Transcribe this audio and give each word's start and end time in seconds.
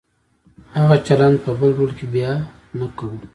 هغه 0.77 0.95
چلند 1.07 1.35
په 1.43 1.51
بل 1.59 1.71
رول 1.77 1.91
کې 1.97 2.05
بیا 2.13 2.31
نه 2.79 2.87
کوو. 2.97 3.17